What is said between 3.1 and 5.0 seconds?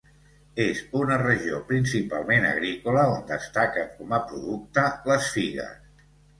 on destaquen com a producte